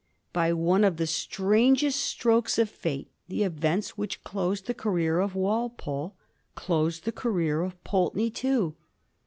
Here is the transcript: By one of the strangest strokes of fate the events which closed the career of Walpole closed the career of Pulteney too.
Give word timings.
By 0.33 0.51
one 0.51 0.83
of 0.83 0.97
the 0.97 1.05
strangest 1.05 1.99
strokes 1.99 2.57
of 2.57 2.71
fate 2.71 3.11
the 3.27 3.43
events 3.43 3.99
which 3.99 4.23
closed 4.23 4.65
the 4.65 4.73
career 4.73 5.19
of 5.19 5.35
Walpole 5.35 6.15
closed 6.55 7.05
the 7.05 7.11
career 7.11 7.61
of 7.61 7.77
Pulteney 7.83 8.31
too. 8.31 8.73